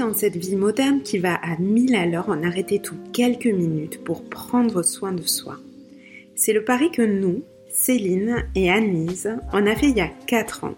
dans 0.00 0.12
cette 0.14 0.36
vie 0.36 0.56
moderne 0.56 1.02
qui 1.02 1.18
va 1.18 1.34
à 1.34 1.58
mille 1.58 1.94
à 1.94 2.06
l'heure 2.06 2.30
en 2.30 2.42
arrêter 2.42 2.80
toutes 2.80 3.12
quelques 3.12 3.44
minutes 3.44 4.02
pour 4.02 4.24
prendre 4.24 4.82
soin 4.82 5.12
de 5.12 5.20
soi. 5.22 5.58
C'est 6.34 6.54
le 6.54 6.64
pari 6.64 6.90
que 6.90 7.02
nous, 7.02 7.42
Céline 7.68 8.46
et 8.54 8.70
Anne-Lise, 8.70 9.36
on 9.52 9.66
a 9.66 9.76
fait 9.76 9.90
il 9.90 9.98
y 9.98 10.00
a 10.00 10.08
4 10.26 10.64
ans, 10.64 10.74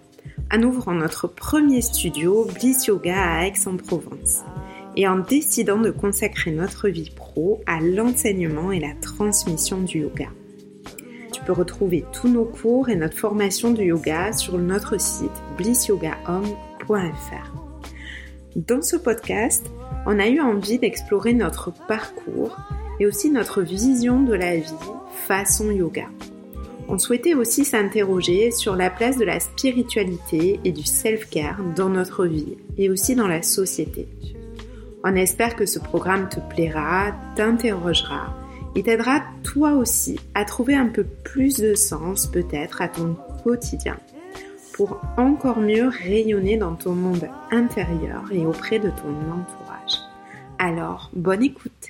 en 0.52 0.60
ouvrant 0.64 0.94
notre 0.94 1.28
premier 1.28 1.82
studio 1.82 2.48
Bliss 2.54 2.86
Yoga 2.86 3.14
à 3.16 3.46
Aix-en-Provence, 3.46 4.40
et 4.96 5.06
en 5.06 5.20
décidant 5.20 5.78
de 5.78 5.92
consacrer 5.92 6.50
notre 6.50 6.88
vie 6.88 7.12
pro 7.14 7.60
à 7.66 7.78
l'enseignement 7.80 8.72
et 8.72 8.80
la 8.80 8.94
transmission 9.00 9.82
du 9.82 10.00
yoga. 10.00 10.30
Tu 11.32 11.40
peux 11.42 11.52
retrouver 11.52 12.04
tous 12.12 12.28
nos 12.28 12.44
cours 12.44 12.88
et 12.88 12.96
notre 12.96 13.16
formation 13.16 13.70
de 13.70 13.84
yoga 13.84 14.32
sur 14.32 14.58
notre 14.58 15.00
site 15.00 15.30
blissyogahomme.fr. 15.56 17.61
Dans 18.54 18.82
ce 18.82 18.96
podcast, 18.96 19.64
on 20.04 20.18
a 20.18 20.28
eu 20.28 20.38
envie 20.38 20.78
d'explorer 20.78 21.32
notre 21.32 21.72
parcours 21.86 22.54
et 23.00 23.06
aussi 23.06 23.30
notre 23.30 23.62
vision 23.62 24.22
de 24.22 24.34
la 24.34 24.56
vie 24.56 24.74
façon 25.26 25.70
yoga. 25.70 26.04
On 26.86 26.98
souhaitait 26.98 27.32
aussi 27.32 27.64
s'interroger 27.64 28.50
sur 28.50 28.76
la 28.76 28.90
place 28.90 29.16
de 29.16 29.24
la 29.24 29.40
spiritualité 29.40 30.60
et 30.64 30.72
du 30.72 30.82
self-care 30.82 31.62
dans 31.74 31.88
notre 31.88 32.26
vie 32.26 32.58
et 32.76 32.90
aussi 32.90 33.14
dans 33.14 33.26
la 33.26 33.42
société. 33.42 34.06
On 35.02 35.14
espère 35.16 35.56
que 35.56 35.64
ce 35.64 35.78
programme 35.78 36.28
te 36.28 36.40
plaira, 36.54 37.12
t'interrogera 37.36 38.36
et 38.74 38.82
t'aidera 38.82 39.22
toi 39.44 39.72
aussi 39.72 40.20
à 40.34 40.44
trouver 40.44 40.74
un 40.74 40.88
peu 40.88 41.04
plus 41.04 41.56
de 41.56 41.74
sens 41.74 42.26
peut-être 42.26 42.82
à 42.82 42.88
ton 42.88 43.16
quotidien 43.42 43.96
pour 44.74 45.00
encore 45.16 45.60
mieux 45.60 45.88
rayonner 45.88 46.56
dans 46.56 46.74
ton 46.74 46.94
monde 46.94 47.28
intérieur 47.50 48.30
et 48.32 48.46
auprès 48.46 48.78
de 48.78 48.90
ton 48.90 49.14
entourage. 49.30 50.00
Alors, 50.58 51.10
bonne 51.14 51.42
écoute. 51.42 51.88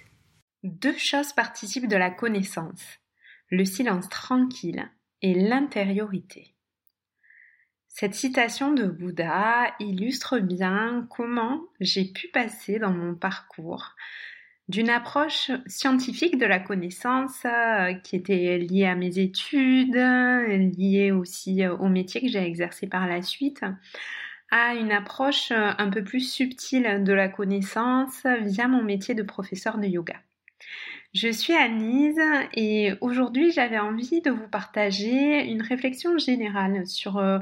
Deux 0.62 0.96
choses 0.96 1.32
participent 1.32 1.88
de 1.88 1.96
la 1.96 2.10
connaissance, 2.10 2.82
le 3.50 3.64
silence 3.64 4.08
tranquille 4.08 4.88
et 5.20 5.34
l'intériorité. 5.34 6.54
Cette 7.88 8.14
citation 8.14 8.72
de 8.72 8.86
Bouddha 8.86 9.74
illustre 9.78 10.38
bien 10.38 11.06
comment 11.10 11.60
j'ai 11.80 12.06
pu 12.06 12.28
passer 12.28 12.78
dans 12.78 12.92
mon 12.92 13.14
parcours 13.14 13.94
d'une 14.72 14.88
approche 14.88 15.50
scientifique 15.66 16.38
de 16.38 16.46
la 16.46 16.58
connaissance 16.58 17.44
euh, 17.44 17.92
qui 17.92 18.16
était 18.16 18.56
liée 18.56 18.86
à 18.86 18.94
mes 18.94 19.18
études, 19.18 19.94
liée 19.94 21.12
aussi 21.12 21.62
euh, 21.62 21.76
au 21.76 21.88
métier 21.90 22.22
que 22.22 22.28
j'ai 22.28 22.42
exercé 22.42 22.86
par 22.86 23.06
la 23.06 23.20
suite, 23.20 23.60
à 24.50 24.74
une 24.74 24.90
approche 24.90 25.50
euh, 25.52 25.72
un 25.76 25.90
peu 25.90 26.02
plus 26.02 26.20
subtile 26.20 27.04
de 27.04 27.12
la 27.12 27.28
connaissance 27.28 28.26
via 28.40 28.66
mon 28.66 28.82
métier 28.82 29.14
de 29.14 29.22
professeur 29.22 29.76
de 29.76 29.86
yoga. 29.86 30.16
Je 31.14 31.28
suis 31.28 31.52
Anise 31.52 32.22
et 32.54 32.94
aujourd'hui 33.02 33.52
j'avais 33.52 33.78
envie 33.78 34.22
de 34.22 34.30
vous 34.30 34.48
partager 34.48 35.44
une 35.44 35.60
réflexion 35.60 36.16
générale 36.16 36.86
sur 36.86 37.18
euh, 37.18 37.38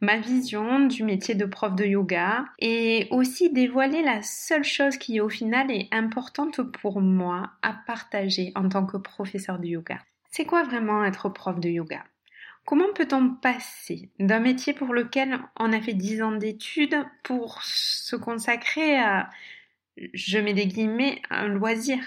ma 0.00 0.18
vision 0.18 0.80
du 0.86 1.04
métier 1.04 1.36
de 1.36 1.44
prof 1.44 1.76
de 1.76 1.84
yoga 1.84 2.46
et 2.58 3.06
aussi 3.12 3.52
dévoiler 3.52 4.02
la 4.02 4.22
seule 4.22 4.64
chose 4.64 4.96
qui 4.96 5.20
au 5.20 5.28
final 5.28 5.70
est 5.70 5.86
importante 5.92 6.62
pour 6.62 7.00
moi 7.00 7.52
à 7.62 7.74
partager 7.86 8.50
en 8.56 8.68
tant 8.68 8.84
que 8.86 8.96
professeur 8.96 9.60
de 9.60 9.68
yoga. 9.68 10.00
C'est 10.28 10.44
quoi 10.44 10.64
vraiment 10.64 11.04
être 11.04 11.28
prof 11.28 11.60
de 11.60 11.68
yoga? 11.68 12.02
Comment 12.64 12.92
peut-on 12.92 13.36
passer 13.36 14.08
d'un 14.18 14.40
métier 14.40 14.72
pour 14.72 14.92
lequel 14.92 15.38
on 15.60 15.72
a 15.72 15.80
fait 15.80 15.94
10 15.94 16.22
ans 16.22 16.32
d'études 16.32 17.06
pour 17.22 17.62
se 17.62 18.16
consacrer 18.16 18.98
à, 18.98 19.30
je 19.96 20.38
mets 20.38 20.54
des 20.54 20.66
guillemets, 20.66 21.22
un 21.30 21.46
loisir? 21.46 22.00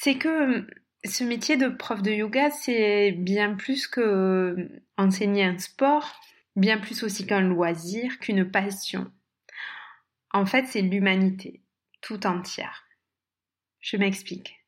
C'est 0.00 0.16
que 0.16 0.64
ce 1.04 1.24
métier 1.24 1.56
de 1.56 1.66
prof 1.66 2.02
de 2.02 2.12
yoga, 2.12 2.52
c'est 2.52 3.10
bien 3.10 3.56
plus 3.56 3.88
que 3.88 4.70
enseigner 4.96 5.42
un 5.42 5.58
sport, 5.58 6.20
bien 6.54 6.78
plus 6.78 7.02
aussi 7.02 7.26
qu'un 7.26 7.40
loisir, 7.40 8.20
qu'une 8.20 8.48
passion. 8.48 9.10
En 10.30 10.46
fait, 10.46 10.66
c'est 10.66 10.82
l'humanité 10.82 11.62
tout 12.00 12.28
entière. 12.28 12.84
Je 13.80 13.96
m'explique. 13.96 14.64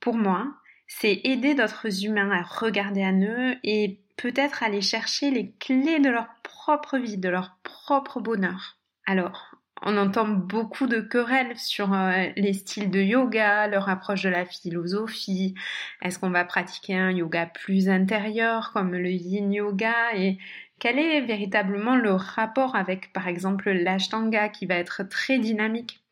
Pour 0.00 0.16
moi, 0.16 0.54
c'est 0.86 1.20
aider 1.24 1.54
d'autres 1.54 2.06
humains 2.06 2.30
à 2.30 2.40
regarder 2.40 3.02
à 3.02 3.12
eux 3.12 3.56
et 3.62 4.00
peut-être 4.16 4.62
aller 4.62 4.80
chercher 4.80 5.30
les 5.30 5.52
clés 5.60 6.00
de 6.00 6.08
leur 6.08 6.28
propre 6.42 6.96
vie, 6.96 7.18
de 7.18 7.28
leur 7.28 7.58
propre 7.62 8.20
bonheur. 8.20 8.78
Alors, 9.04 9.55
on 9.82 9.96
entend 9.98 10.26
beaucoup 10.26 10.86
de 10.86 11.00
querelles 11.00 11.56
sur 11.58 11.92
euh, 11.92 12.26
les 12.36 12.54
styles 12.54 12.90
de 12.90 13.00
yoga, 13.00 13.66
leur 13.68 13.88
approche 13.88 14.22
de 14.22 14.30
la 14.30 14.46
philosophie. 14.46 15.54
Est-ce 16.02 16.18
qu'on 16.18 16.30
va 16.30 16.44
pratiquer 16.44 16.94
un 16.94 17.10
yoga 17.10 17.46
plus 17.46 17.88
intérieur 17.88 18.72
comme 18.72 18.94
le 18.94 19.10
yin 19.10 19.52
yoga? 19.52 20.14
Et 20.14 20.38
quel 20.78 20.98
est 20.98 21.20
véritablement 21.20 21.94
le 21.94 22.12
rapport 22.12 22.74
avec 22.74 23.12
par 23.12 23.28
exemple 23.28 23.70
l'ashtanga 23.70 24.48
qui 24.48 24.66
va 24.66 24.76
être 24.76 25.02
très 25.02 25.38
dynamique? 25.38 26.02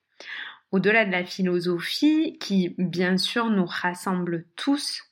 Au-delà 0.70 1.04
de 1.04 1.12
la 1.12 1.24
philosophie 1.24 2.38
qui 2.40 2.74
bien 2.78 3.16
sûr 3.16 3.48
nous 3.48 3.66
rassemble 3.66 4.44
tous, 4.56 5.02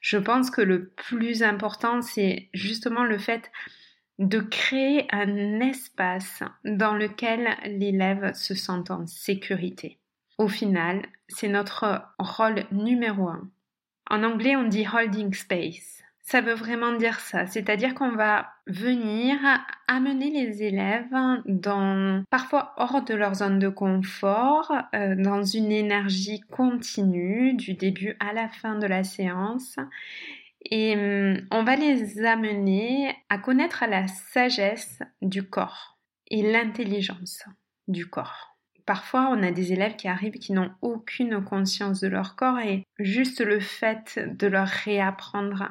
je 0.00 0.18
pense 0.18 0.50
que 0.50 0.60
le 0.60 0.88
plus 0.88 1.42
important 1.42 2.02
c'est 2.02 2.48
justement 2.52 3.04
le 3.04 3.16
fait 3.16 3.50
de 4.18 4.38
créer 4.38 5.06
un 5.10 5.60
espace 5.60 6.42
dans 6.64 6.94
lequel 6.94 7.56
l'élève 7.64 8.32
se 8.34 8.54
sent 8.54 8.90
en 8.90 9.06
sécurité. 9.06 9.98
Au 10.38 10.48
final, 10.48 11.02
c'est 11.28 11.48
notre 11.48 12.02
rôle 12.18 12.64
numéro 12.72 13.28
un. 13.28 13.50
En 14.10 14.22
anglais, 14.22 14.56
on 14.56 14.64
dit 14.64 14.86
holding 14.86 15.32
space. 15.32 16.02
Ça 16.26 16.40
veut 16.40 16.54
vraiment 16.54 16.92
dire 16.94 17.20
ça, 17.20 17.46
c'est-à-dire 17.46 17.94
qu'on 17.94 18.12
va 18.12 18.48
venir 18.66 19.36
amener 19.86 20.30
les 20.30 20.62
élèves 20.62 21.14
dans 21.44 22.24
parfois 22.30 22.72
hors 22.78 23.02
de 23.04 23.12
leur 23.12 23.34
zone 23.34 23.58
de 23.58 23.68
confort, 23.68 24.72
euh, 24.94 25.14
dans 25.16 25.42
une 25.42 25.70
énergie 25.70 26.40
continue 26.50 27.52
du 27.52 27.74
début 27.74 28.16
à 28.20 28.32
la 28.32 28.48
fin 28.48 28.76
de 28.76 28.86
la 28.86 29.04
séance 29.04 29.76
et 30.64 30.96
hum, 30.96 31.46
on 31.50 31.62
va 31.64 31.76
les 31.76 32.24
amener 32.24 33.14
à 33.28 33.38
connaître 33.38 33.84
la 33.88 34.06
sagesse 34.06 35.00
du 35.22 35.42
corps 35.42 35.98
et 36.28 36.42
l'intelligence 36.42 37.44
du 37.88 38.06
corps. 38.06 38.56
Parfois, 38.86 39.30
on 39.30 39.42
a 39.42 39.50
des 39.50 39.72
élèves 39.72 39.96
qui 39.96 40.08
arrivent 40.08 40.38
qui 40.38 40.52
n'ont 40.52 40.72
aucune 40.82 41.42
conscience 41.42 42.00
de 42.00 42.08
leur 42.08 42.36
corps 42.36 42.58
et 42.58 42.86
juste 42.98 43.40
le 43.40 43.60
fait 43.60 44.18
de 44.18 44.46
leur 44.46 44.68
réapprendre 44.68 45.70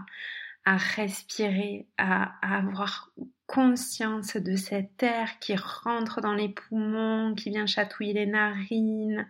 à 0.65 0.77
respirer, 0.77 1.87
à, 1.97 2.33
avoir 2.41 3.11
conscience 3.45 4.35
de 4.37 4.55
cet 4.55 5.03
air 5.03 5.37
qui 5.39 5.55
rentre 5.55 6.21
dans 6.21 6.33
les 6.33 6.49
poumons, 6.49 7.35
qui 7.35 7.49
vient 7.51 7.67
chatouiller 7.67 8.13
les 8.13 8.25
narines, 8.25 9.27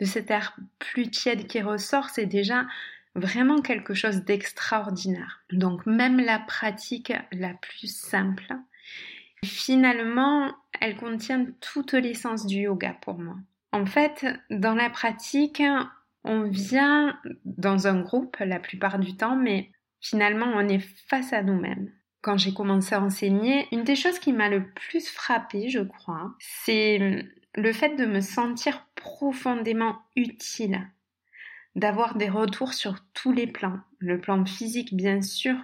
de 0.00 0.06
cet 0.06 0.30
air 0.30 0.56
plus 0.78 1.10
tiède 1.10 1.46
qui 1.46 1.60
ressort, 1.60 2.08
c'est 2.08 2.26
déjà 2.26 2.66
vraiment 3.14 3.60
quelque 3.60 3.94
chose 3.94 4.24
d'extraordinaire. 4.24 5.44
Donc 5.52 5.84
même 5.86 6.18
la 6.18 6.38
pratique 6.38 7.12
la 7.32 7.54
plus 7.54 7.94
simple, 7.94 8.54
finalement, 9.44 10.52
elle 10.80 10.96
contient 10.96 11.46
toute 11.60 11.92
l'essence 11.92 12.46
du 12.46 12.60
yoga 12.60 12.96
pour 13.02 13.18
moi. 13.18 13.36
En 13.72 13.86
fait, 13.86 14.26
dans 14.50 14.74
la 14.74 14.90
pratique, 14.90 15.62
on 16.24 16.42
vient 16.42 17.18
dans 17.44 17.86
un 17.86 18.00
groupe 18.00 18.36
la 18.38 18.60
plupart 18.60 18.98
du 18.98 19.16
temps, 19.16 19.36
mais 19.36 19.70
finalement, 20.00 20.46
on 20.54 20.68
est 20.68 20.84
face 21.08 21.32
à 21.32 21.42
nous-mêmes. 21.42 21.90
Quand 22.20 22.38
j'ai 22.38 22.54
commencé 22.54 22.94
à 22.94 23.02
enseigner, 23.02 23.66
une 23.72 23.82
des 23.82 23.96
choses 23.96 24.18
qui 24.18 24.32
m'a 24.32 24.48
le 24.48 24.70
plus 24.72 25.08
frappée, 25.08 25.68
je 25.68 25.80
crois, 25.80 26.34
c'est 26.38 27.26
le 27.54 27.72
fait 27.72 27.96
de 27.96 28.06
me 28.06 28.20
sentir 28.20 28.86
profondément 28.94 29.98
utile 30.14 30.86
d'avoir 31.74 32.16
des 32.16 32.28
retours 32.28 32.74
sur 32.74 32.96
tous 33.14 33.32
les 33.32 33.46
plans, 33.46 33.78
le 33.98 34.20
plan 34.20 34.44
physique 34.44 34.94
bien 34.94 35.22
sûr, 35.22 35.54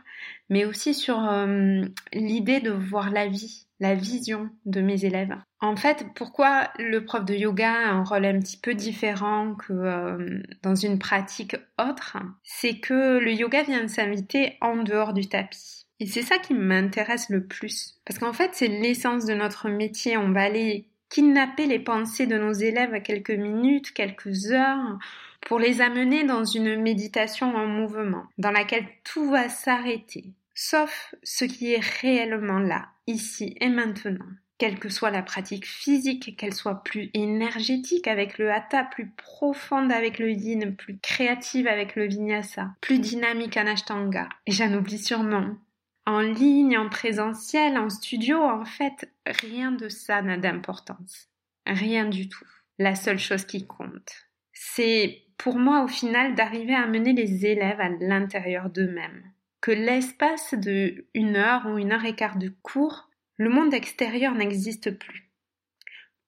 mais 0.48 0.64
aussi 0.64 0.94
sur 0.94 1.18
euh, 1.28 1.82
l'idée 2.12 2.60
de 2.60 2.70
voir 2.70 3.10
la 3.10 3.26
vie, 3.26 3.66
la 3.80 3.94
vision 3.94 4.48
de 4.64 4.80
mes 4.80 5.04
élèves. 5.04 5.36
En 5.60 5.76
fait, 5.76 6.06
pourquoi 6.14 6.70
le 6.78 7.04
prof 7.04 7.24
de 7.24 7.34
yoga 7.34 7.72
a 7.72 7.90
un 7.90 8.04
rôle 8.04 8.24
un 8.24 8.38
petit 8.38 8.58
peu 8.58 8.74
différent 8.74 9.54
que 9.54 9.72
euh, 9.72 10.42
dans 10.62 10.74
une 10.74 10.98
pratique 10.98 11.56
autre 11.78 12.16
C'est 12.42 12.78
que 12.78 13.18
le 13.18 13.32
yoga 13.32 13.62
vient 13.64 13.86
s'inviter 13.88 14.56
en 14.60 14.76
dehors 14.76 15.12
du 15.12 15.28
tapis. 15.28 15.86
Et 16.00 16.06
c'est 16.06 16.22
ça 16.22 16.38
qui 16.38 16.54
m'intéresse 16.54 17.28
le 17.28 17.44
plus. 17.44 18.00
Parce 18.04 18.18
qu'en 18.20 18.32
fait, 18.32 18.50
c'est 18.52 18.68
l'essence 18.68 19.24
de 19.24 19.34
notre 19.34 19.68
métier. 19.68 20.16
On 20.16 20.30
va 20.30 20.42
aller 20.42 20.88
kidnapper 21.08 21.66
les 21.66 21.78
pensées 21.78 22.26
de 22.26 22.38
nos 22.38 22.52
élèves 22.52 22.94
à 22.94 23.00
quelques 23.00 23.30
minutes, 23.30 23.92
quelques 23.92 24.50
heures, 24.50 24.98
pour 25.42 25.58
les 25.58 25.80
amener 25.80 26.24
dans 26.24 26.44
une 26.44 26.80
méditation 26.80 27.54
en 27.54 27.66
mouvement, 27.66 28.24
dans 28.38 28.50
laquelle 28.50 28.86
tout 29.04 29.30
va 29.30 29.48
s'arrêter, 29.48 30.32
sauf 30.54 31.14
ce 31.22 31.44
qui 31.44 31.72
est 31.72 31.84
réellement 32.00 32.58
là, 32.58 32.88
ici 33.06 33.54
et 33.60 33.68
maintenant. 33.68 34.26
quelle 34.58 34.80
que 34.80 34.88
soit 34.88 35.10
la 35.10 35.22
pratique 35.22 35.66
physique, 35.66 36.36
qu'elle 36.36 36.52
soit 36.52 36.82
plus 36.82 37.10
énergétique 37.14 38.08
avec 38.08 38.38
le 38.38 38.50
hatha, 38.50 38.82
plus 38.82 39.10
profonde 39.16 39.92
avec 39.92 40.18
le 40.18 40.32
yin, 40.32 40.74
plus 40.74 40.98
créative 40.98 41.68
avec 41.68 41.94
le 41.94 42.06
vinyasa, 42.06 42.70
plus 42.80 42.98
dynamique 42.98 43.56
en 43.56 43.68
ashtanga. 43.68 44.28
Et 44.46 44.52
j'en 44.52 44.74
oublie 44.74 44.98
sûrement. 44.98 45.56
En 46.08 46.20
ligne, 46.20 46.78
en 46.78 46.88
présentiel, 46.88 47.76
en 47.76 47.90
studio, 47.90 48.38
en 48.42 48.64
fait, 48.64 49.12
rien 49.26 49.72
de 49.72 49.90
ça 49.90 50.22
n'a 50.22 50.38
d'importance. 50.38 51.28
Rien 51.66 52.06
du 52.06 52.30
tout. 52.30 52.46
La 52.78 52.94
seule 52.94 53.18
chose 53.18 53.44
qui 53.44 53.66
compte, 53.66 54.10
c'est 54.54 55.24
pour 55.36 55.58
moi 55.58 55.84
au 55.84 55.86
final 55.86 56.34
d'arriver 56.34 56.74
à 56.74 56.86
mener 56.86 57.12
les 57.12 57.44
élèves 57.44 57.78
à 57.78 57.90
l'intérieur 57.90 58.70
d'eux-mêmes. 58.70 59.22
Que 59.60 59.70
l'espace 59.70 60.54
de 60.54 61.04
une 61.12 61.36
heure 61.36 61.66
ou 61.66 61.76
une 61.76 61.92
heure 61.92 62.06
et 62.06 62.14
quart 62.14 62.38
de 62.38 62.54
cours, 62.62 63.10
le 63.36 63.50
monde 63.50 63.74
extérieur 63.74 64.32
n'existe 64.32 64.98
plus. 64.98 65.30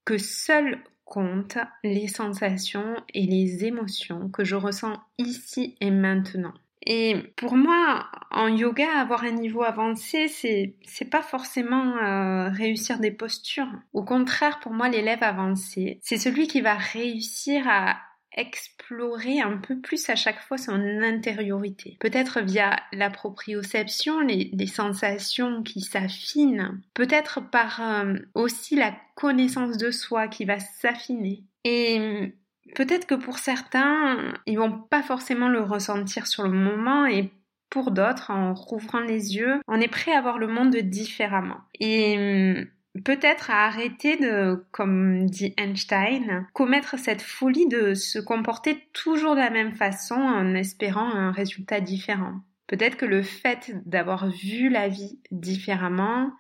Que 0.04 0.18
seul 0.18 0.84
comptent 1.06 1.56
les 1.84 2.06
sensations 2.06 2.96
et 3.14 3.24
les 3.24 3.64
émotions 3.64 4.28
que 4.28 4.44
je 4.44 4.56
ressens 4.56 5.00
ici 5.16 5.78
et 5.80 5.90
maintenant. 5.90 6.52
Et 6.86 7.16
pour 7.36 7.56
moi, 7.56 8.10
en 8.30 8.48
yoga, 8.48 8.98
avoir 8.98 9.24
un 9.24 9.32
niveau 9.32 9.62
avancé, 9.62 10.28
c'est 10.28 11.10
pas 11.10 11.22
forcément 11.22 11.96
euh, 11.98 12.48
réussir 12.50 12.98
des 12.98 13.10
postures. 13.10 13.70
Au 13.92 14.02
contraire, 14.02 14.60
pour 14.60 14.72
moi, 14.72 14.88
l'élève 14.88 15.22
avancé, 15.22 15.98
c'est 16.02 16.16
celui 16.16 16.46
qui 16.46 16.60
va 16.60 16.74
réussir 16.74 17.68
à 17.68 17.98
explorer 18.36 19.40
un 19.40 19.56
peu 19.56 19.80
plus 19.80 20.08
à 20.08 20.14
chaque 20.14 20.40
fois 20.40 20.56
son 20.56 20.80
intériorité. 21.02 21.96
Peut-être 22.00 22.40
via 22.40 22.76
la 22.92 23.10
proprioception, 23.10 24.20
les, 24.20 24.50
les 24.52 24.66
sensations 24.66 25.62
qui 25.62 25.80
s'affinent. 25.80 26.80
Peut-être 26.94 27.40
par 27.50 27.80
euh, 27.82 28.14
aussi 28.34 28.76
la 28.76 28.94
connaissance 29.16 29.76
de 29.76 29.90
soi 29.90 30.28
qui 30.28 30.44
va 30.44 30.60
s'affiner. 30.60 31.42
Et 31.64 32.32
peut-être 32.75 33.06
que 33.06 33.14
pour 33.14 33.38
certains, 33.38 34.34
ils 34.46 34.58
vont 34.58 34.72
pas 34.72 35.02
forcément 35.02 35.49
le 35.49 35.61
ressentir 35.61 36.26
sur 36.26 36.44
le 36.44 36.50
moment 36.50 37.06
et 37.06 37.31
pour 37.70 37.93
d'autres, 37.93 38.31
en 38.31 38.52
rouvrant 38.52 39.00
les 39.00 39.37
yeux, 39.37 39.61
on 39.69 39.81
est 39.81 39.88
prêt 39.88 40.12
à 40.12 40.20
voir 40.20 40.38
le 40.38 40.49
monde 40.49 40.76
différemment. 40.76 41.61
Et 41.78 42.17
hum, 42.19 42.67
peut-être 43.05 43.50
à 43.50 43.67
arrêter 43.67 44.17
de, 44.17 44.64
comme 44.72 45.26
dit 45.26 45.55
Einstein, 45.56 46.46
commettre 46.52 46.99
cette 46.99 47.22
folie 47.22 47.69
de 47.69 47.94
se 47.94 48.19
comporter 48.19 48.88
toujours 48.93 49.34
de 49.34 49.40
la 49.40 49.50
même 49.50 49.75
façon 49.75 50.16
en 50.16 50.55
espérant 50.55 51.14
un 51.14 51.31
résultat 51.31 51.81
différent. 51.81 52.40
Peut-être 52.66 52.96
que 52.96 53.06
le 53.06 53.23
fait 53.23 53.73
d'avoir 53.87 54.28
vu 54.31 54.69
la 54.69 54.88
vie 54.88 55.19
différemment, 55.31 56.32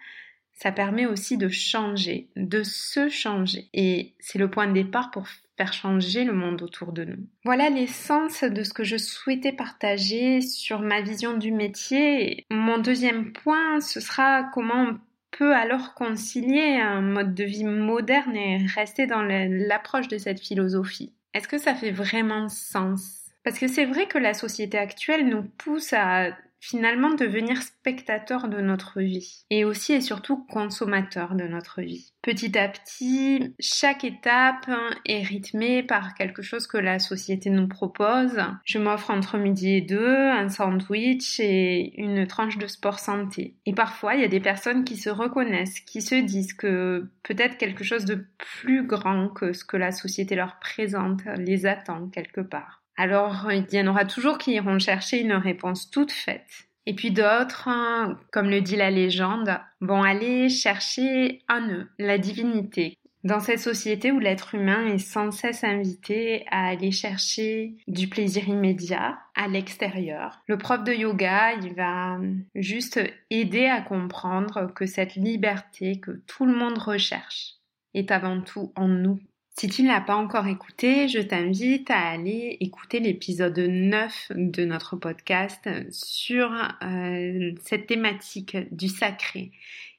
ça 0.62 0.72
permet 0.72 1.06
aussi 1.06 1.38
de 1.38 1.48
changer, 1.48 2.28
de 2.36 2.62
se 2.62 3.08
changer. 3.08 3.68
Et 3.72 4.12
c'est 4.20 4.38
le 4.38 4.50
point 4.50 4.66
de 4.66 4.74
départ 4.74 5.10
pour 5.10 5.26
faire 5.56 5.72
changer 5.72 6.24
le 6.24 6.34
monde 6.34 6.60
autour 6.62 6.92
de 6.92 7.04
nous. 7.04 7.26
Voilà 7.44 7.70
l'essence 7.70 8.44
de 8.44 8.62
ce 8.62 8.74
que 8.74 8.84
je 8.84 8.98
souhaitais 8.98 9.52
partager 9.52 10.42
sur 10.42 10.80
ma 10.80 11.00
vision 11.00 11.36
du 11.36 11.50
métier. 11.50 12.44
Mon 12.50 12.78
deuxième 12.78 13.32
point, 13.32 13.80
ce 13.80 14.00
sera 14.00 14.44
comment 14.52 14.88
on 14.90 14.98
peut 15.30 15.54
alors 15.54 15.94
concilier 15.94 16.78
un 16.78 17.00
mode 17.00 17.34
de 17.34 17.44
vie 17.44 17.64
moderne 17.64 18.36
et 18.36 18.58
rester 18.74 19.06
dans 19.06 19.22
l'approche 19.22 20.08
de 20.08 20.18
cette 20.18 20.40
philosophie. 20.40 21.14
Est-ce 21.32 21.48
que 21.48 21.58
ça 21.58 21.74
fait 21.74 21.92
vraiment 21.92 22.48
sens? 22.48 23.30
Parce 23.44 23.58
que 23.58 23.68
c'est 23.68 23.86
vrai 23.86 24.06
que 24.06 24.18
la 24.18 24.34
société 24.34 24.76
actuelle 24.76 25.26
nous 25.26 25.42
pousse 25.42 25.94
à 25.94 26.36
finalement 26.60 27.14
devenir 27.14 27.62
spectateur 27.62 28.48
de 28.48 28.60
notre 28.60 29.00
vie 29.00 29.44
et 29.50 29.64
aussi 29.64 29.94
et 29.94 30.00
surtout 30.00 30.44
consommateur 30.44 31.34
de 31.34 31.44
notre 31.44 31.80
vie. 31.80 32.12
Petit 32.22 32.56
à 32.58 32.68
petit, 32.68 33.54
chaque 33.58 34.04
étape 34.04 34.70
est 35.06 35.22
rythmée 35.22 35.82
par 35.82 36.14
quelque 36.14 36.42
chose 36.42 36.66
que 36.66 36.76
la 36.76 36.98
société 36.98 37.48
nous 37.48 37.66
propose. 37.66 38.38
Je 38.64 38.78
m'offre 38.78 39.10
entre 39.10 39.38
midi 39.38 39.70
et 39.70 39.80
deux 39.80 40.16
un 40.16 40.50
sandwich 40.50 41.40
et 41.40 41.98
une 41.98 42.26
tranche 42.26 42.58
de 42.58 42.66
sport 42.66 42.98
santé. 42.98 43.54
Et 43.64 43.72
parfois, 43.72 44.14
il 44.14 44.20
y 44.20 44.24
a 44.24 44.28
des 44.28 44.40
personnes 44.40 44.84
qui 44.84 44.98
se 44.98 45.08
reconnaissent, 45.08 45.80
qui 45.80 46.02
se 46.02 46.14
disent 46.14 46.52
que 46.52 47.08
peut-être 47.22 47.56
quelque 47.56 47.84
chose 47.84 48.04
de 48.04 48.26
plus 48.36 48.86
grand 48.86 49.28
que 49.28 49.54
ce 49.54 49.64
que 49.64 49.78
la 49.78 49.92
société 49.92 50.34
leur 50.34 50.58
présente 50.58 51.22
les 51.38 51.64
attend 51.64 52.08
quelque 52.08 52.42
part. 52.42 52.79
Alors, 53.02 53.50
il 53.50 53.64
y 53.72 53.80
en 53.80 53.86
aura 53.86 54.04
toujours 54.04 54.36
qui 54.36 54.52
iront 54.52 54.78
chercher 54.78 55.22
une 55.22 55.32
réponse 55.32 55.90
toute 55.90 56.12
faite. 56.12 56.68
Et 56.84 56.92
puis 56.92 57.10
d'autres, 57.10 57.66
hein, 57.66 58.20
comme 58.30 58.50
le 58.50 58.60
dit 58.60 58.76
la 58.76 58.90
légende, 58.90 59.58
vont 59.80 60.02
aller 60.02 60.50
chercher 60.50 61.40
en 61.48 61.66
eux 61.66 61.88
la 61.98 62.18
divinité. 62.18 62.98
Dans 63.24 63.40
cette 63.40 63.60
société 63.60 64.12
où 64.12 64.18
l'être 64.18 64.54
humain 64.54 64.84
est 64.84 64.98
sans 64.98 65.30
cesse 65.30 65.64
invité 65.64 66.44
à 66.50 66.66
aller 66.66 66.90
chercher 66.90 67.74
du 67.88 68.06
plaisir 68.06 68.46
immédiat 68.50 69.18
à 69.34 69.48
l'extérieur, 69.48 70.38
le 70.46 70.58
prof 70.58 70.84
de 70.84 70.92
yoga, 70.92 71.54
il 71.54 71.72
va 71.72 72.18
juste 72.54 73.00
aider 73.30 73.64
à 73.64 73.80
comprendre 73.80 74.74
que 74.74 74.84
cette 74.84 75.14
liberté 75.14 76.00
que 76.00 76.22
tout 76.26 76.44
le 76.44 76.54
monde 76.54 76.76
recherche 76.76 77.54
est 77.94 78.10
avant 78.10 78.42
tout 78.42 78.74
en 78.76 78.88
nous 78.88 79.18
si 79.60 79.68
tu 79.68 79.82
ne 79.82 79.88
l'as 79.88 80.00
pas 80.00 80.16
encore 80.16 80.46
écouté, 80.46 81.06
je 81.06 81.18
t'invite 81.18 81.90
à 81.90 81.98
aller 81.98 82.56
écouter 82.60 82.98
l'épisode 82.98 83.58
9 83.58 84.32
de 84.34 84.64
notre 84.64 84.96
podcast 84.96 85.68
sur 85.90 86.50
euh, 86.82 87.52
cette 87.62 87.86
thématique 87.86 88.56
du 88.72 88.88
sacré 88.88 89.52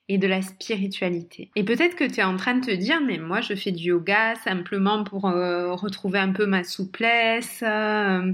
et 0.10 0.18
de 0.18 0.26
la 0.26 0.42
spiritualité. 0.42 1.52
Et 1.56 1.64
peut-être 1.64 1.96
que 1.96 2.06
tu 2.06 2.22
es 2.22 2.24
en 2.24 2.38
train 2.38 2.56
de 2.56 2.66
te 2.66 2.72
dire, 2.72 3.02
mais 3.06 3.20
moi 3.20 3.42
je 3.42 3.54
fais 3.54 3.72
du 3.72 3.90
yoga 3.90 4.34
simplement 4.44 5.04
pour 5.04 5.28
euh, 5.28 5.76
retrouver 5.76 6.18
un 6.18 6.32
peu 6.32 6.48
ma 6.48 6.64
souplesse, 6.64 7.62
euh, 7.62 8.34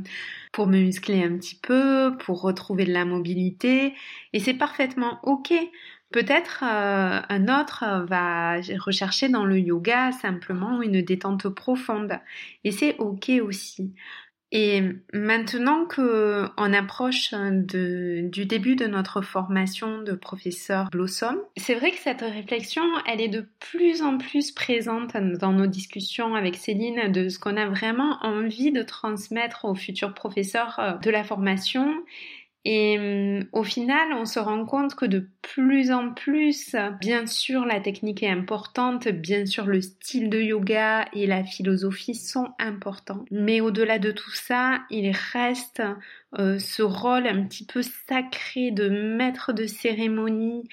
pour 0.53 0.67
me 0.67 0.79
muscler 0.79 1.23
un 1.23 1.35
petit 1.37 1.59
peu, 1.61 2.15
pour 2.19 2.41
retrouver 2.41 2.85
de 2.85 2.93
la 2.93 3.03
mobilité. 3.03 3.93
Et 4.31 4.39
c'est 4.39 4.53
parfaitement 4.53 5.19
ok. 5.23 5.53
Peut-être 6.11 6.63
euh, 6.63 7.21
un 7.27 7.61
autre 7.61 8.05
va 8.07 8.61
rechercher 8.79 9.27
dans 9.27 9.45
le 9.45 9.59
yoga 9.59 10.11
simplement 10.13 10.81
une 10.81 11.01
détente 11.01 11.49
profonde 11.49 12.19
et 12.63 12.71
c'est 12.71 12.95
ok 12.97 13.31
aussi. 13.43 13.93
Et 14.53 14.81
maintenant 15.11 15.85
que 15.85 16.45
on 16.55 16.73
approche 16.73 17.33
du 17.33 18.45
début 18.45 18.77
de 18.77 18.87
notre 18.87 19.21
formation 19.21 20.01
de 20.01 20.13
professeur 20.13 20.89
Blossom, 20.89 21.37
c'est 21.57 21.75
vrai 21.75 21.91
que 21.91 21.97
cette 21.97 22.21
réflexion, 22.21 22.83
elle 23.05 23.19
est 23.19 23.27
de 23.27 23.45
plus 23.59 24.01
en 24.01 24.17
plus 24.17 24.51
présente 24.51 25.17
dans 25.17 25.51
nos 25.51 25.67
discussions 25.67 26.33
avec 26.35 26.55
Céline 26.55 27.11
de 27.11 27.27
ce 27.27 27.39
qu'on 27.39 27.57
a 27.57 27.67
vraiment 27.67 28.19
envie 28.21 28.71
de 28.71 28.83
transmettre 28.83 29.65
aux 29.65 29.75
futurs 29.75 30.13
professeurs 30.13 30.79
euh, 30.79 30.93
de 30.93 31.09
la 31.09 31.25
formation 31.25 31.93
et 32.65 32.97
hum, 32.97 33.47
au 33.53 33.63
final, 33.63 34.13
on 34.13 34.25
se 34.25 34.39
rend 34.39 34.65
compte 34.65 34.95
que 34.95 35.05
de 35.05 35.29
plus 35.41 35.91
en 35.91 36.13
plus, 36.13 36.75
bien 36.99 37.25
sûr, 37.25 37.65
la 37.65 37.79
technique 37.79 38.23
est 38.23 38.29
importante, 38.29 39.07
bien 39.07 39.45
sûr, 39.45 39.65
le 39.65 39.81
style 39.81 40.29
de 40.29 40.41
yoga 40.41 41.05
et 41.13 41.27
la 41.27 41.43
philosophie 41.43 42.15
sont 42.15 42.49
importants. 42.59 43.25
Mais 43.31 43.61
au-delà 43.61 43.99
de 43.99 44.11
tout 44.11 44.33
ça, 44.33 44.79
il 44.89 45.15
reste 45.33 45.81
euh, 46.37 46.59
ce 46.59 46.83
rôle 46.83 47.27
un 47.27 47.43
petit 47.43 47.65
peu 47.65 47.81
sacré 47.81 48.71
de 48.71 48.89
maître 48.89 49.53
de 49.53 49.65
cérémonie, 49.65 50.67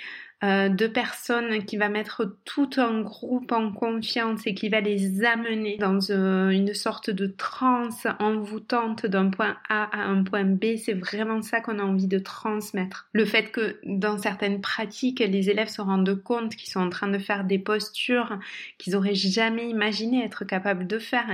euh, 0.44 0.68
de 0.68 0.86
personnes 0.86 1.64
qui 1.64 1.78
va 1.78 1.88
mettre 1.88 2.36
tout 2.44 2.68
un 2.76 3.00
groupe 3.00 3.50
en 3.50 3.72
confiance 3.72 4.46
et 4.46 4.54
qui 4.54 4.68
va 4.68 4.80
les 4.80 5.24
amener 5.24 5.78
dans 5.78 5.98
euh, 6.10 6.50
une 6.50 6.74
sorte 6.74 7.08
de 7.08 7.26
transe 7.26 8.06
envoûtante 8.18 9.06
d'un 9.06 9.30
point 9.30 9.56
A 9.70 9.84
à 9.84 10.02
un 10.02 10.22
point 10.22 10.44
B. 10.44 10.76
C'est 10.76 10.92
vraiment 10.92 11.40
ça 11.40 11.62
qu'on 11.62 11.78
a 11.78 11.82
envie 11.82 12.08
de 12.08 12.18
transmettre. 12.18 13.08
Le 13.14 13.24
fait 13.24 13.52
que 13.52 13.78
dans 13.84 14.18
certaines 14.18 14.60
pratiques, 14.60 15.20
les 15.20 15.48
élèves 15.48 15.68
se 15.68 15.80
rendent 15.80 16.22
compte 16.22 16.54
qu'ils 16.56 16.70
sont 16.70 16.80
en 16.80 16.90
train 16.90 17.08
de 17.08 17.18
faire 17.18 17.44
des 17.44 17.58
postures 17.58 18.38
qu'ils 18.76 18.96
auraient 18.96 19.14
jamais 19.14 19.70
imaginé 19.70 20.24
être 20.24 20.44
capables 20.44 20.86
de 20.86 20.98
faire. 20.98 21.26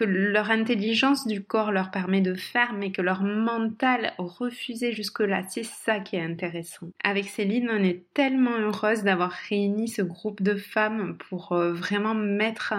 Que 0.00 0.06
leur 0.06 0.50
intelligence 0.50 1.26
du 1.26 1.42
corps 1.42 1.72
leur 1.72 1.90
permet 1.90 2.22
de 2.22 2.34
faire, 2.34 2.72
mais 2.72 2.90
que 2.90 3.02
leur 3.02 3.22
mental 3.22 4.14
refusait 4.16 4.92
jusque-là. 4.92 5.42
C'est 5.50 5.62
ça 5.62 6.00
qui 6.00 6.16
est 6.16 6.22
intéressant. 6.22 6.88
Avec 7.04 7.26
Céline, 7.26 7.68
on 7.70 7.84
est 7.84 8.04
tellement 8.14 8.56
heureuse 8.56 9.02
d'avoir 9.02 9.30
réuni 9.30 9.88
ce 9.88 10.00
groupe 10.00 10.40
de 10.42 10.54
femmes 10.54 11.18
pour 11.28 11.52
euh, 11.52 11.74
vraiment 11.74 12.14
mettre 12.14 12.72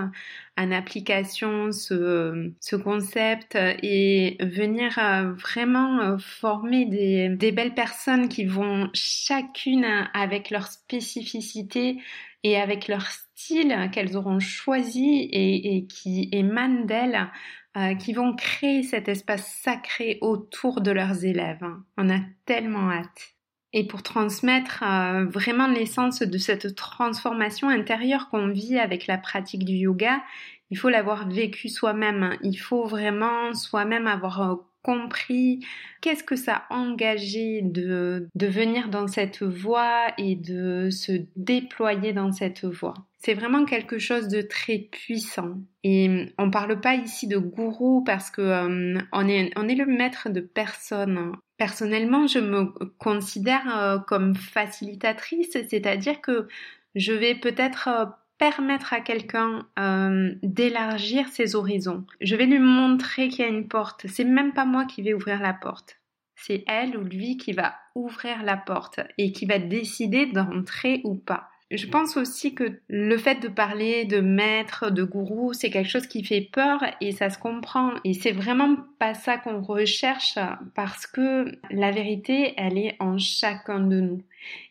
en 0.57 0.71
application 0.71 1.71
ce, 1.71 2.51
ce 2.59 2.75
concept 2.75 3.55
et 3.55 4.37
venir 4.39 4.97
euh, 4.97 5.33
vraiment 5.33 6.01
euh, 6.01 6.17
former 6.17 6.85
des 6.85 7.51
belles 7.51 7.75
personnes 7.75 8.29
qui 8.29 8.45
vont 8.45 8.89
chacune 8.95 9.85
avec 10.15 10.49
leur 10.49 10.65
spécificité 10.65 11.99
et 12.43 12.57
avec 12.57 12.87
leur 12.87 13.05
style 13.07 13.89
qu'elles 13.91 14.17
auront 14.17 14.39
choisi 14.39 15.29
et, 15.31 15.85
qui 15.87 16.29
émanent 16.31 16.85
d'elles, 16.85 17.29
euh, 17.77 17.95
qui 17.95 18.13
vont 18.13 18.35
créer 18.35 18.83
cet 18.83 19.07
espace 19.07 19.47
sacré 19.63 20.17
autour 20.21 20.81
de 20.81 20.91
leurs 20.91 21.25
élèves. 21.25 21.65
On 21.97 22.09
a 22.09 22.19
tellement 22.45 22.91
hâte. 22.91 23.35
Et 23.73 23.87
pour 23.87 24.03
transmettre 24.03 24.83
euh, 24.83 25.25
vraiment 25.25 25.67
l'essence 25.67 26.19
de 26.19 26.37
cette 26.37 26.75
transformation 26.75 27.69
intérieure 27.69 28.29
qu'on 28.29 28.49
vit 28.49 28.77
avec 28.77 29.07
la 29.07 29.17
pratique 29.17 29.63
du 29.63 29.73
yoga, 29.73 30.21
il 30.69 30.77
faut 30.77 30.89
l'avoir 30.89 31.29
vécu 31.29 31.69
soi-même. 31.69 32.37
Il 32.43 32.57
faut 32.57 32.85
vraiment 32.85 33.53
soi-même 33.53 34.07
avoir 34.07 34.59
compris 34.83 35.65
qu'est-ce 36.01 36.23
que 36.23 36.35
ça 36.35 36.63
a 36.69 36.75
engagé 36.75 37.61
de, 37.61 38.27
de 38.35 38.47
venir 38.47 38.89
dans 38.89 39.07
cette 39.07 39.43
voie 39.43 40.07
et 40.17 40.35
de 40.35 40.89
se 40.89 41.13
déployer 41.35 42.13
dans 42.13 42.31
cette 42.31 42.65
voie? 42.65 42.93
C'est 43.17 43.35
vraiment 43.35 43.65
quelque 43.65 43.99
chose 43.99 44.27
de 44.27 44.41
très 44.41 44.79
puissant. 44.79 45.59
Et 45.83 46.33
on 46.39 46.49
parle 46.49 46.81
pas 46.81 46.95
ici 46.95 47.27
de 47.27 47.37
gourou 47.37 48.03
parce 48.03 48.31
que 48.31 48.41
euh, 48.41 48.99
on 49.11 49.27
est 49.27 49.51
on 49.55 49.67
est 49.67 49.75
le 49.75 49.85
maître 49.85 50.29
de 50.29 50.41
personne. 50.41 51.33
Personnellement, 51.57 52.25
je 52.25 52.39
me 52.39 52.73
considère 52.97 53.77
euh, 53.77 53.99
comme 53.99 54.35
facilitatrice, 54.35 55.51
c'est-à-dire 55.51 56.19
que 56.21 56.47
je 56.95 57.13
vais 57.13 57.35
peut-être 57.35 57.87
euh, 57.87 58.05
permettre 58.41 58.91
à 58.91 59.01
quelqu'un 59.01 59.67
euh, 59.77 60.33
d'élargir 60.41 61.27
ses 61.27 61.55
horizons. 61.55 62.07
Je 62.21 62.35
vais 62.35 62.47
lui 62.47 62.57
montrer 62.57 63.27
qu'il 63.27 63.45
y 63.45 63.47
a 63.47 63.51
une 63.51 63.67
porte. 63.67 64.07
C'est 64.07 64.23
même 64.23 64.51
pas 64.51 64.65
moi 64.65 64.85
qui 64.85 65.03
vais 65.03 65.13
ouvrir 65.13 65.39
la 65.39 65.53
porte. 65.53 66.01
C'est 66.35 66.63
elle 66.65 66.97
ou 66.97 67.03
lui 67.03 67.37
qui 67.37 67.51
va 67.51 67.75
ouvrir 67.93 68.41
la 68.41 68.57
porte 68.57 68.99
et 69.19 69.31
qui 69.31 69.45
va 69.45 69.59
décider 69.59 70.25
d'entrer 70.25 71.01
ou 71.03 71.13
pas. 71.13 71.49
Je 71.73 71.87
pense 71.87 72.17
aussi 72.17 72.53
que 72.53 72.81
le 72.89 73.17
fait 73.17 73.35
de 73.35 73.47
parler 73.47 74.03
de 74.03 74.19
maître, 74.19 74.91
de 74.91 75.03
gourou, 75.03 75.53
c'est 75.53 75.69
quelque 75.69 75.89
chose 75.89 76.05
qui 76.05 76.21
fait 76.21 76.41
peur 76.41 76.83
et 76.99 77.13
ça 77.13 77.29
se 77.29 77.39
comprend. 77.39 77.93
Et 78.03 78.13
c'est 78.13 78.33
vraiment 78.33 78.75
pas 78.99 79.13
ça 79.13 79.37
qu'on 79.37 79.61
recherche 79.61 80.37
parce 80.75 81.07
que 81.07 81.45
la 81.69 81.91
vérité, 81.91 82.53
elle 82.57 82.77
est 82.77 82.97
en 82.99 83.17
chacun 83.17 83.79
de 83.79 84.01
nous. 84.01 84.21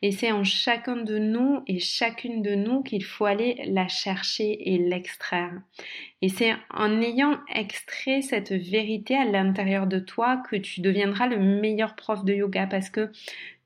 Et 0.03 0.13
c'est 0.13 0.31
en 0.31 0.45
chacun 0.45 0.97
de 0.97 1.17
nous 1.17 1.63
et 1.67 1.79
chacune 1.79 2.43
de 2.43 2.55
nous 2.55 2.83
qu'il 2.83 3.03
faut 3.03 3.25
aller 3.25 3.63
la 3.65 3.89
chercher 3.89 4.71
et 4.71 4.77
l'extraire. 4.77 5.55
Et 6.21 6.29
c'est 6.29 6.55
en 6.69 7.01
ayant 7.01 7.39
extrait 7.55 8.21
cette 8.21 8.53
vérité 8.53 9.17
à 9.17 9.25
l'intérieur 9.25 9.87
de 9.87 10.01
toi 10.01 10.43
que 10.51 10.57
tu 10.57 10.83
deviendras 10.83 11.29
le 11.29 11.39
meilleur 11.39 11.97
prof 11.97 12.27
de 12.27 12.35
yoga 12.35 12.67
parce 12.67 12.91
que 12.91 13.11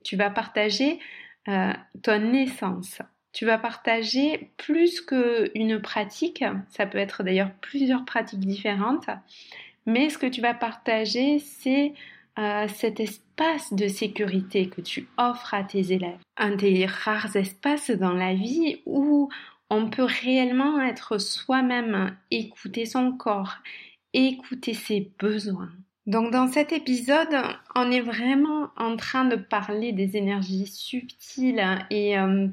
tu 0.05 0.14
vas 0.14 0.31
partager 0.31 1.00
euh, 1.49 1.73
ton 2.03 2.33
essence 2.33 3.00
tu 3.35 3.45
vas 3.45 3.59
partager 3.59 4.50
plus 4.57 5.00
qu'une 5.00 5.81
pratique, 5.83 6.45
ça 6.71 6.87
peut 6.87 6.99
être 6.99 7.25
d'ailleurs 7.25 7.50
plusieurs 7.61 8.05
pratiques 8.05 8.47
différentes, 8.47 9.11
mais 9.87 10.09
ce 10.09 10.17
que 10.17 10.26
tu 10.26 10.41
vas 10.41 10.55
partager, 10.55 11.41
c'est 11.41 11.93
euh, 12.38 12.67
cet 12.69 13.00
espace 13.00 13.73
de 13.73 13.88
sécurité 13.88 14.69
que 14.69 14.81
tu 14.81 15.09
offres 15.19 15.53
à 15.53 15.64
tes 15.64 15.93
élèves. 15.93 16.19
Un 16.37 16.55
des 16.55 16.87
rares 16.87 17.37
espaces 17.37 17.91
dans 17.91 18.14
la 18.14 18.35
vie 18.35 18.81
où 18.87 19.29
on 19.69 19.91
peut 19.91 20.07
réellement 20.23 20.81
être 20.81 21.19
soi-même, 21.19 22.17
écouter 22.31 22.87
son 22.87 23.12
corps, 23.12 23.57
écouter 24.12 24.75
ses 24.75 25.11
besoins. 25.19 25.73
Donc 26.07 26.31
dans 26.31 26.47
cet 26.47 26.73
épisode, 26.73 27.35
on 27.75 27.91
est 27.91 28.00
vraiment 28.00 28.69
en 28.76 28.97
train 28.97 29.25
de 29.25 29.37
parler 29.37 29.93
des 29.93 30.17
énergies 30.17 30.67
subtiles 30.67 31.64
et 31.91 32.19
euh, 32.19 32.47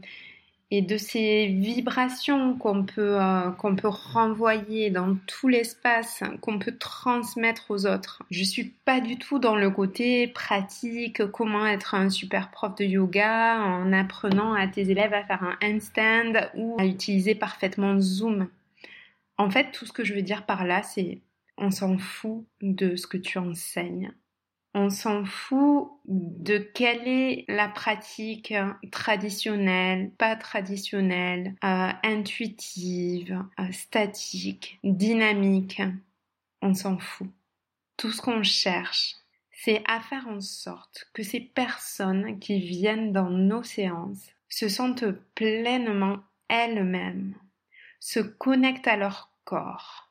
et 0.74 0.82
de 0.82 0.96
ces 0.98 1.48
vibrations 1.48 2.58
qu'on 2.58 2.86
peut 2.86 3.22
euh, 3.22 3.52
peut 3.52 3.90
renvoyer 3.90 4.90
dans 4.90 5.18
tout 5.28 5.50
l'espace, 5.50 6.24
qu'on 6.42 6.60
peut 6.60 6.78
transmettre 6.78 7.70
aux 7.70 7.86
autres. 7.86 8.24
Je 8.32 8.44
suis 8.44 8.74
pas 8.86 9.02
du 9.02 9.18
tout 9.18 9.38
dans 9.38 9.58
le 9.58 9.70
côté 9.70 10.28
pratique, 10.28 11.26
comment 11.32 11.68
être 11.68 11.94
un 11.94 12.10
super 12.10 12.52
prof 12.52 12.74
de 12.76 12.86
yoga 12.86 13.58
en 13.60 13.92
apprenant 13.92 14.54
à 14.54 14.68
tes 14.68 14.90
élèves 14.90 15.14
à 15.14 15.26
faire 15.26 15.44
un 15.44 15.58
handstand 15.62 16.50
ou 16.56 16.78
à 16.80 16.86
utiliser 16.86 17.36
parfaitement 17.36 18.00
Zoom. 18.00 18.48
En 19.38 19.50
fait, 19.50 19.72
tout 19.72 19.86
ce 19.86 19.92
que 19.92 20.06
je 20.06 20.14
veux 20.14 20.22
dire 20.22 20.46
par 20.46 20.66
là, 20.66 20.84
c'est 20.84 21.20
on 21.58 21.70
s'en 21.70 21.98
fout 21.98 22.46
de 22.62 22.96
ce 22.96 23.08
que 23.08 23.18
tu 23.18 23.38
enseignes 23.38 24.14
on 24.74 24.90
s'en 24.90 25.26
fout 25.26 25.92
de 26.06 26.58
quelle 26.58 27.08
est 27.08 27.46
la 27.48 27.68
pratique 27.68 28.54
traditionnelle, 28.92 30.12
pas 30.18 30.36
traditionnelle, 30.36 31.56
euh, 31.64 31.92
intuitive, 32.04 33.44
euh, 33.60 33.72
statique, 33.72 34.80
dynamique. 34.84 35.82
On 36.62 36.74
s'en 36.74 36.98
fout. 36.98 37.28
Tout 37.98 38.12
ce 38.12 38.22
qu'on 38.22 38.44
cherche, 38.44 39.16
c'est 39.52 39.84
à 39.88 40.00
faire 40.00 40.28
en 40.28 40.40
sorte 40.40 41.10
que 41.14 41.24
ces 41.24 41.42
personnes 41.42 42.40
qui 42.40 42.60
viennent 42.60 43.12
dans 43.12 43.30
nos 43.30 43.64
séances 43.64 44.32
se 44.48 44.70
sentent 44.70 45.12
pleinement 45.36 46.20
elles-mêmes, 46.48 47.36
se 48.00 48.20
connectent 48.20 48.88
à 48.88 48.98
leur 48.98 49.32
corps, 49.44 50.10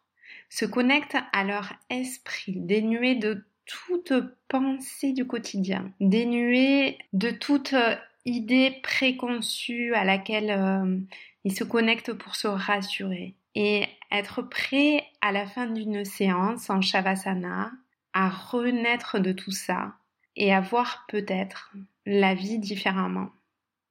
se 0.49 0.65
connectent 0.65 1.19
à 1.33 1.45
leur 1.45 1.73
esprit 1.89 2.55
dénué 2.57 3.15
de 3.15 3.45
toute 3.71 4.13
pensée 4.49 5.13
du 5.13 5.27
quotidien, 5.27 5.93
dénuée 6.01 6.99
de 7.13 7.31
toute 7.31 7.73
euh, 7.73 7.97
idée 8.25 8.79
préconçue 8.83 9.95
à 9.95 10.05
laquelle 10.05 10.51
euh, 10.51 10.99
il 11.45 11.55
se 11.55 11.65
connecte 11.65 12.13
pour 12.13 12.37
se 12.37 12.49
rassurer 12.49 13.37
et 13.55 13.87
être 14.11 14.43
prêt 14.43 15.05
à 15.21 15.33
la 15.33 15.47
fin 15.47 15.67
d'une 15.67 16.05
séance 16.05 16.71
en 16.71 16.81
Shavasana 16.81 17.73
à 18.13 18.29
renaître 18.29 19.19
de 19.19 19.33
tout 19.33 19.53
ça 19.53 19.95
et 20.37 20.53
à 20.53 20.61
voir 20.61 21.05
peut-être 21.09 21.73
la 22.07 22.35
vie 22.35 22.59
différemment. 22.59 23.31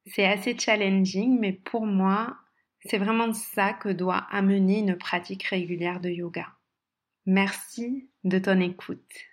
C'est 0.06 0.26
assez 0.26 0.58
challenging, 0.58 1.38
mais 1.38 1.52
pour 1.52 1.86
moi, 1.86 2.36
c'est 2.84 2.98
vraiment 2.98 3.32
ça 3.32 3.72
que 3.72 3.88
doit 3.88 4.26
amener 4.30 4.78
une 4.78 4.96
pratique 4.96 5.44
régulière 5.44 6.00
de 6.00 6.10
yoga. 6.10 6.46
Merci 7.26 8.08
de 8.24 8.38
ton 8.38 8.60
écoute. 8.60 9.29